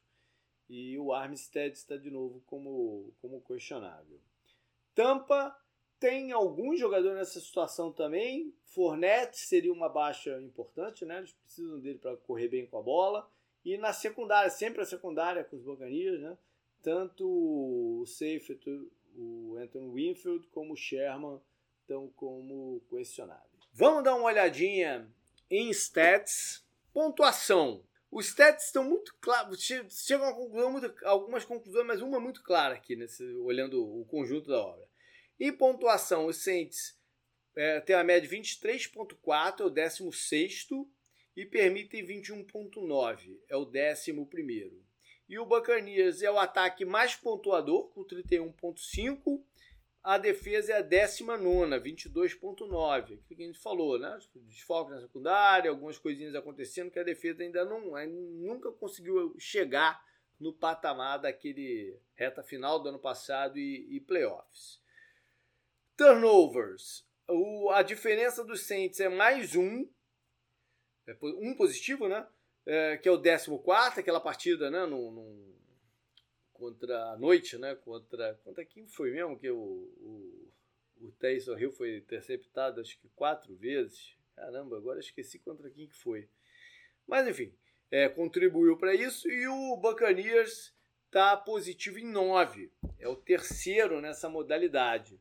[0.68, 4.20] e o Armstead está de novo como, como questionável.
[4.96, 5.56] Tampa
[6.00, 8.52] tem alguns jogadores nessa situação também.
[8.66, 11.20] Fournette seria uma baixa importante, né?
[11.20, 13.30] Eles precisam dele para correr bem com a bola.
[13.64, 16.36] E na secundária, sempre a secundária com os Bocanias, né?
[16.82, 18.64] Tanto o Seifert,
[19.17, 21.39] o Anthony Winfield, como o Sherman
[21.82, 23.45] estão como questionáveis.
[23.73, 25.08] Vamos dar uma olhadinha
[25.49, 26.63] em stats.
[26.93, 27.84] Pontuação.
[28.10, 32.75] Os stats estão muito claros, chegam a conclusão muito, algumas conclusões, mas uma muito clara
[32.75, 34.88] aqui, nesse, olhando o conjunto da obra.
[35.38, 36.97] Em pontuação, os Saints
[37.56, 40.67] é, têm a média de 23,4, é o 16
[41.36, 44.85] e permitem 21,9, é o 11.
[45.28, 49.42] E o Buccaneers é o ataque mais pontuador, com 31,5.
[50.04, 53.00] A defesa é a 19, 22,9.
[53.02, 54.20] Aquilo que a gente falou, né?
[54.36, 60.00] Desfoque na secundária, algumas coisinhas acontecendo que a defesa ainda não, nunca conseguiu chegar
[60.40, 64.80] no patamar daquele reta final do ano passado e, e playoffs.
[65.98, 67.04] Turnovers.
[67.28, 69.90] O, a diferença dos Saints é mais um.
[71.08, 72.28] É um positivo, né?
[72.65, 74.86] É, que é o 14, aquela partida, né?
[74.86, 75.56] No, no,
[76.54, 77.75] contra a noite, né?
[77.75, 80.51] Contra, contra quem foi mesmo que o, o,
[81.01, 84.15] o Tyson Hill foi interceptado, acho que quatro vezes.
[84.36, 86.28] Caramba, agora esqueci contra quem que foi.
[87.08, 87.54] Mas enfim,
[87.91, 90.73] é, contribuiu para isso e o Buccaneers
[91.06, 92.71] está positivo em 9.
[92.99, 95.19] É o terceiro nessa modalidade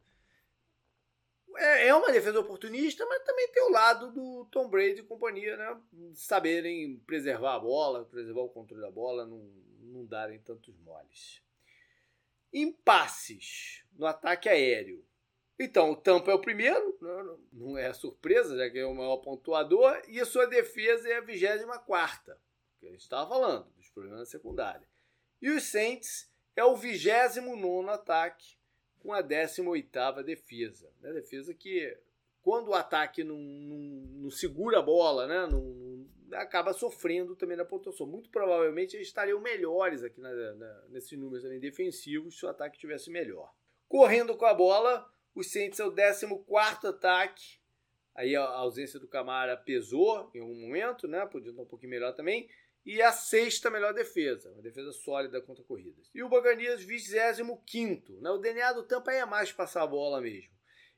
[1.56, 5.56] é, é uma defesa oportunista, mas também tem o lado do Tom Brady e companhia,
[5.56, 5.80] né?
[6.14, 9.38] Saberem preservar a bola, preservar o controle da bola, não,
[9.80, 11.42] não darem tantos moles.
[12.52, 15.04] Impasses no ataque aéreo.
[15.58, 16.98] Então, o Tampa é o primeiro,
[17.52, 21.20] não é surpresa, já que é o maior pontuador, e a sua defesa é a
[21.20, 22.34] 24,
[22.80, 24.88] que a gente estava falando, dos problemas secundários.
[25.40, 28.56] E os Saints é o 29 ataque,
[29.04, 30.90] com a 18ª defesa.
[31.02, 31.12] Né?
[31.12, 31.94] Defesa que,
[32.40, 33.78] quando o ataque não, não,
[34.22, 35.46] não segura a bola, né?
[35.46, 38.06] Não, não, acaba sofrendo também na pontuação.
[38.06, 42.78] Muito provavelmente eles estariam melhores aqui na, na, nesses números também defensivos se o ataque
[42.78, 43.52] tivesse melhor.
[43.86, 47.62] Correndo com a bola, o Saints é o 14º ataque.
[48.14, 51.26] Aí a ausência do Camara pesou em algum momento, né?
[51.26, 52.48] Podia estar um pouquinho melhor também
[52.84, 56.10] e a sexta melhor defesa, uma defesa sólida contra corridas.
[56.14, 58.30] E o Buccaneers 25 né?
[58.30, 60.52] O DNA do Tampa é mais passar a bola mesmo.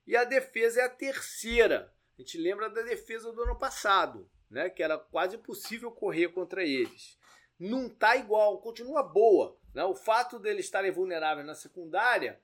[0.07, 1.93] E a defesa é a terceira.
[2.19, 4.69] A gente lembra da defesa do ano passado, né?
[4.69, 7.19] Que era quase impossível correr contra eles.
[7.59, 9.57] Não tá igual, continua boa.
[9.73, 9.85] Né?
[9.85, 12.41] O fato deles estarem vulneráveis na secundária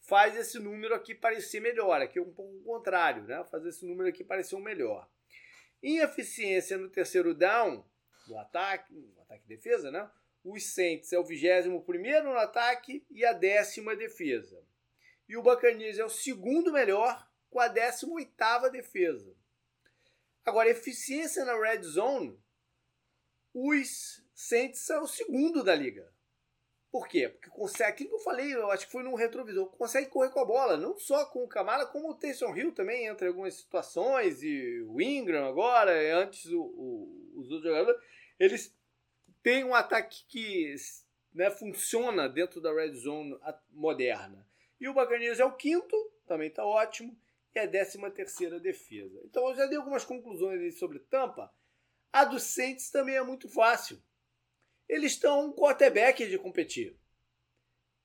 [0.00, 2.00] faz esse número aqui parecer melhor.
[2.00, 3.44] Aqui é um pouco o contrário, né?
[3.50, 5.08] Faz esse número aqui parecer um melhor.
[5.82, 7.84] Em eficiência no terceiro down,
[8.26, 10.10] do ataque, ataque e defesa, né?
[10.44, 11.82] Os Saints é o 21
[12.22, 14.62] no ataque e a décima defesa.
[15.28, 19.34] E o Buccaneers é o segundo melhor com a 18 defesa.
[20.44, 22.38] Agora, eficiência na red zone,
[23.52, 26.14] os Saints são o segundo da liga.
[26.92, 27.28] Por quê?
[27.28, 30.40] Porque consegue, aquilo que eu falei, eu acho que foi num retrovisor, consegue correr com
[30.40, 33.54] a bola, não só com o Camara, como o Taysom Hill também entra em algumas
[33.54, 38.00] situações, e o Ingram agora, antes o, o, os outros jogadores
[38.38, 38.76] eles
[39.42, 40.74] têm um ataque que
[41.32, 43.38] né, funciona dentro da red zone
[43.70, 44.46] moderna.
[44.80, 47.18] E o Buccaneers é o quinto, também está ótimo,
[47.54, 49.20] e é a décima terceira defesa.
[49.24, 51.52] Então eu já dei algumas conclusões sobre Tampa.
[52.12, 54.02] A do Saints também é muito fácil.
[54.88, 56.96] Eles estão um quarterback de competir.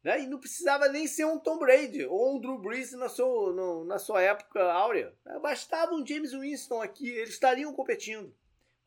[0.03, 0.21] Né?
[0.21, 3.85] E não precisava nem ser um Tom Brady ou um Drew Brees na sua, no,
[3.85, 5.15] na sua época áurea.
[5.41, 8.33] Bastava um James Winston aqui, eles estariam competindo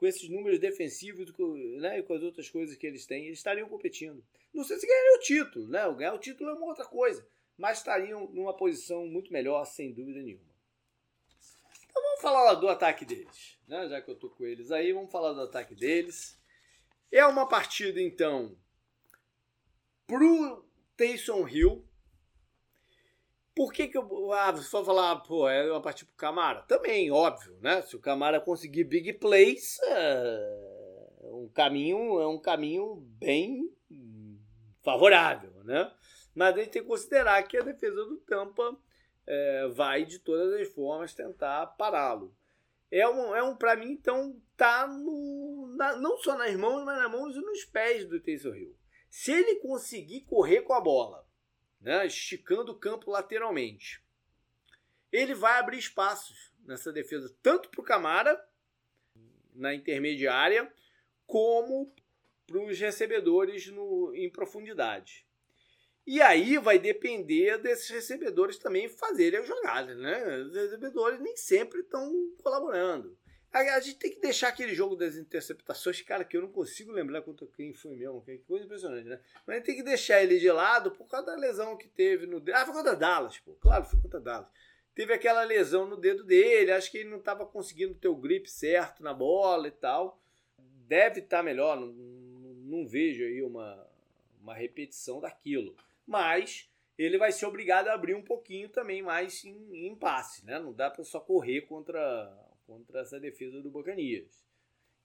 [0.05, 1.33] com esses números defensivos
[1.81, 4.23] né, e com as outras coisas que eles têm, eles estariam competindo.
[4.53, 5.95] Não sei se ganhariam o título, né?
[5.95, 7.27] Ganhar o título é uma outra coisa,
[7.57, 10.45] mas estariam numa posição muito melhor, sem dúvida nenhuma.
[11.89, 13.89] Então vamos falar do ataque deles, né?
[13.89, 16.39] Já que eu tô com eles aí, vamos falar do ataque deles.
[17.11, 18.55] É uma partida então
[20.07, 21.83] pro Taysom Hill,
[23.55, 24.33] por que, que eu.
[24.33, 26.63] Ah, você falar, pô, é uma partida pro Camara?
[26.63, 27.83] Também, óbvio, né?
[27.83, 33.71] Se o Camara conseguir big plays, é, um caminho é um caminho bem
[34.83, 35.91] favorável, né?
[36.35, 38.77] Mas a gente tem que considerar que a defesa do Tampa
[39.27, 42.35] é, vai de todas as formas tentar pará-lo.
[42.91, 46.99] É um, é um para mim, então, tá no, na, não só nas mãos, mas
[46.99, 48.77] nas mãos e nos pés do Taysom Hill.
[49.09, 51.24] Se ele conseguir correr com a bola,
[51.85, 54.03] né, esticando o campo lateralmente,
[55.13, 58.43] ele vai abrir espaços nessa defesa, tanto para o Camara,
[59.55, 60.73] na intermediária,
[61.27, 61.95] como
[62.47, 65.27] para os recebedores no, em profundidade.
[66.07, 70.39] E aí vai depender desses recebedores também fazerem as jogadas, né?
[70.39, 73.17] Os recebedores nem sempre estão colaborando.
[73.55, 77.23] A, gente tem que deixar aquele jogo das interceptações, cara, que eu não consigo lembrar
[77.23, 79.21] contra quem foi mesmo, que coisa impressionante, né?
[79.47, 82.27] Mas a gente tem que deixar ele de lado por causa da lesão que teve
[82.27, 82.57] no dedo.
[82.57, 83.53] Ah, foi contra Dallas, pô.
[83.55, 84.49] Claro, foi contra Dallas.
[84.95, 88.51] Teve aquela lesão no dedo dele, acho que ele não estava conseguindo ter o grip
[88.51, 90.21] certo na bola e tal.
[90.87, 93.89] Deve estar tá melhor, não, não vejo aí uma,
[94.41, 95.75] uma repetição daquilo
[96.07, 100.59] mas ele vai ser obrigado a abrir um pouquinho também mais em, em passe, né?
[100.59, 102.01] Não dá para só correr contra,
[102.67, 104.45] contra essa defesa do Bacanias.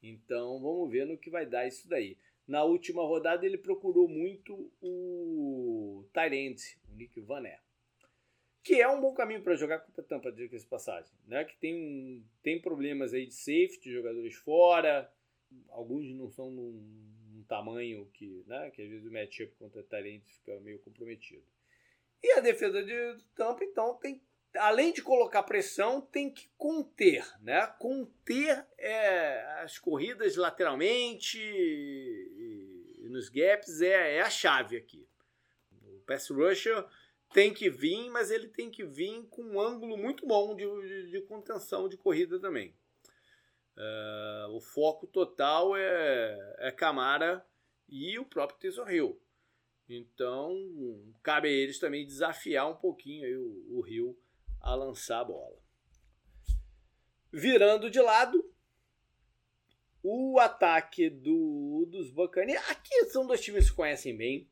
[0.01, 2.17] Então vamos ver no que vai dar isso daí.
[2.47, 7.59] Na última rodada ele procurou muito o Tyrant, o Nick Vané,
[8.63, 11.43] que é um bom caminho para jogar contra a Tampa, essa passagem, né?
[11.45, 15.11] Que tem, tem problemas aí de safety, jogadores fora,
[15.69, 17.09] alguns não são num,
[17.49, 21.43] tamanho que, né, que às vezes o matchup contra Tarente fica meio comprometido.
[22.21, 24.21] E a defesa de Tampa, então, tem,
[24.57, 27.67] além de colocar pressão, tem que conter, né?
[27.79, 35.07] Conter é, as corridas lateralmente e, e nos gaps é, é, a chave aqui.
[35.83, 36.85] O pass rusher
[37.31, 41.11] tem que vir, mas ele tem que vir com um ângulo muito bom de, de,
[41.11, 42.75] de contenção de corrida também.
[43.77, 47.45] Uh, o foco total é, é Camara
[47.87, 49.21] e o próprio Taysom Hill.
[49.87, 50.53] Então,
[51.23, 54.19] cabe a eles também desafiar um pouquinho aí o, o Hill
[54.59, 55.57] a lançar a bola.
[57.31, 58.53] Virando de lado,
[60.01, 62.67] o ataque do, dos Buccaneers.
[62.69, 64.49] Aqui são dois times que se conhecem bem.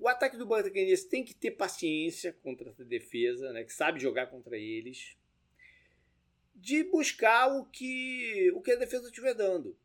[0.00, 4.26] O ataque do Buccaneers tem que ter paciência contra essa defesa, né, que sabe jogar
[4.26, 5.16] contra eles
[6.54, 9.76] de buscar o que, o que a defesa estiver dando,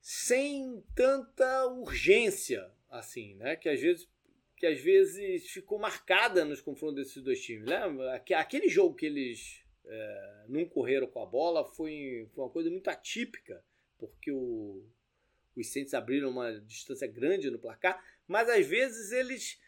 [0.00, 3.56] sem tanta urgência, assim, né?
[3.56, 4.08] Que às vezes
[4.58, 7.68] que às vezes ficou marcada nos confrontos desses dois times.
[7.68, 8.14] Lembra?
[8.14, 12.88] Aquele jogo que eles é, não correram com a bola foi, foi uma coisa muito
[12.88, 13.64] atípica,
[13.96, 14.84] porque o,
[15.56, 19.60] os Saints abriram uma distância grande no placar, mas às vezes eles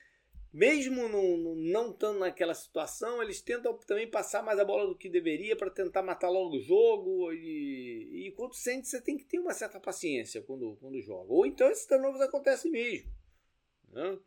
[0.52, 5.08] mesmo não, não estando naquela situação, eles tentam também passar mais a bola do que
[5.08, 7.32] deveria para tentar matar logo o jogo.
[7.32, 11.32] E, e quando sente, você tem que ter uma certa paciência quando, quando joga.
[11.32, 13.12] Ou então esses turnovers acontecem mesmo.
[13.92, 14.18] Né?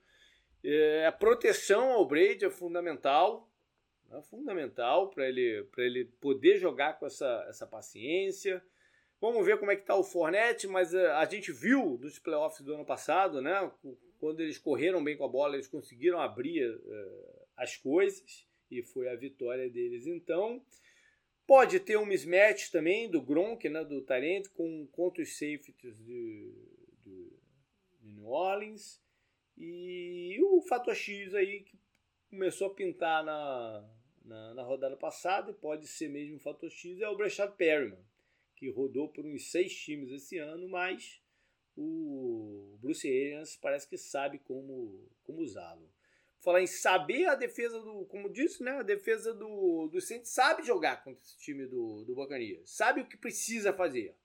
[0.64, 3.50] É, a proteção ao Brady é fundamental.
[4.12, 8.64] É fundamental para ele, ele poder jogar com essa, essa paciência.
[9.20, 12.20] Vamos ver como é que está o Fornette, mas a, eh, a gente viu nos
[12.20, 13.72] playoffs do ano passado, né?
[14.24, 19.10] quando eles correram bem com a bola, eles conseguiram abrir uh, as coisas e foi
[19.10, 20.08] a vitória deles.
[20.08, 20.64] Então,
[21.46, 26.54] pode ter um mismatch também do Gronk, né, do Tarente, com contra os safeties de,
[27.02, 27.34] de,
[28.00, 29.03] de New Orleans.
[29.58, 31.78] E o fator X aí que
[32.30, 33.90] começou a pintar na,
[34.26, 38.04] na, na, rodada passada, e pode ser mesmo o fator X, é o Brashad Perryman,
[38.56, 41.22] que rodou por uns seis times esse ano, mas
[41.76, 45.92] o Bruce Arians parece que sabe como, como usá-lo.
[46.40, 50.64] Falar em saber a defesa do, como disse, né, a defesa do, do Saints sabe
[50.64, 54.16] jogar contra esse time do, do Buccaneers, sabe o que precisa fazer.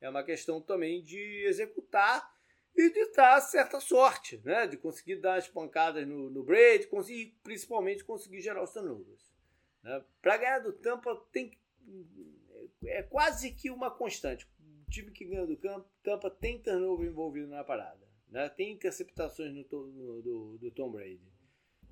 [0.00, 2.33] É uma questão também de executar
[2.76, 7.38] e de dar certa sorte, né, de conseguir dar as pancadas no, no Brady, conseguir,
[7.42, 9.32] principalmente conseguir gerar os turnovers.
[9.82, 10.04] Né.
[10.20, 11.56] Para ganhar do Tampa tem
[12.86, 14.46] é quase que uma constante
[14.94, 18.00] time que ganha do campo, Tampa tem turnover envolvido na parada.
[18.28, 18.48] Né?
[18.50, 21.20] Tem interceptações no, no do, do Tom Brady.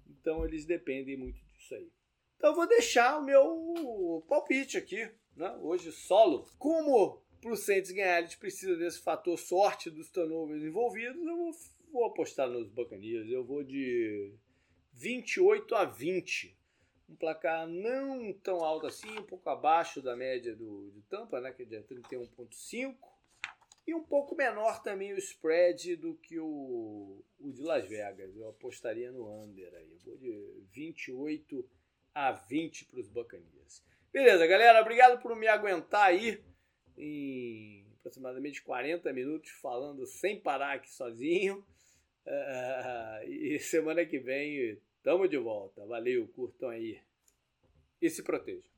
[0.09, 1.91] Então eles dependem muito disso aí.
[2.37, 5.57] Então eu vou deixar o meu palpite aqui, né?
[5.61, 6.47] hoje solo.
[6.59, 11.51] Como para o Saints ganhar eles precisam desse fator sorte dos turnovers envolvidos, eu vou,
[11.93, 13.29] vou apostar nos Buccaneers.
[13.29, 14.33] Eu vou de
[14.93, 16.57] 28 a 20
[17.09, 21.53] um placar não tão alto assim, um pouco abaixo da média do, de Tampa, né,
[21.53, 22.97] que é de 31,5.
[23.87, 28.35] E um pouco menor também o spread do que o, o de Las Vegas.
[28.35, 29.91] Eu apostaria no under aí.
[29.91, 31.69] Eu vou de 28
[32.15, 33.83] a 20 para os Buccaneers.
[34.13, 34.81] Beleza, galera.
[34.81, 36.41] Obrigado por me aguentar aí
[36.97, 41.65] em aproximadamente 40 minutos falando sem parar aqui sozinho.
[42.25, 45.85] Uh, e semana que vem Tamo de volta.
[45.85, 47.01] Valeu, curtam aí.
[48.01, 48.72] E se protejam.